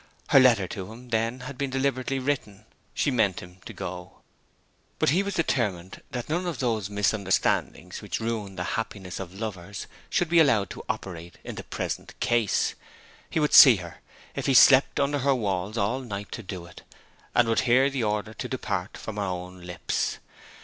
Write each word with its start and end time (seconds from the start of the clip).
Her 0.29 0.39
letter 0.39 0.67
to 0.69 0.91
him, 0.91 1.09
then, 1.09 1.41
had 1.41 1.59
been 1.59 1.69
deliberately 1.69 2.17
written; 2.17 2.65
she 2.95 3.11
meant 3.11 3.39
him 3.39 3.59
to 3.65 3.71
go. 3.71 4.21
But 4.97 5.11
he 5.11 5.21
was 5.21 5.35
determined 5.35 6.01
that 6.09 6.27
none 6.27 6.47
of 6.47 6.57
those 6.57 6.89
misunderstandings 6.89 8.01
which 8.01 8.19
ruin 8.19 8.55
the 8.55 8.63
happiness 8.73 9.19
of 9.19 9.31
lovers 9.39 9.85
should 10.09 10.27
be 10.27 10.39
allowed 10.39 10.71
to 10.71 10.83
operate 10.89 11.37
in 11.43 11.53
the 11.53 11.63
present 11.63 12.19
case. 12.19 12.73
He 13.29 13.39
would 13.39 13.53
see 13.53 13.75
her, 13.75 14.01
if 14.33 14.47
he 14.47 14.55
slept 14.55 14.99
under 14.99 15.19
her 15.19 15.35
walls 15.35 15.77
all 15.77 15.99
night 15.99 16.31
to 16.31 16.41
do 16.41 16.65
it, 16.65 16.81
and 17.35 17.47
would 17.47 17.59
hear 17.69 17.91
the 17.91 18.03
order 18.03 18.33
to 18.33 18.49
depart 18.49 18.97
from 18.97 19.17
her 19.17 19.21
own 19.21 19.61
lips. 19.67 20.17